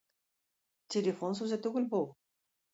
[0.95, 2.05] Телефон сүзе түгел бу!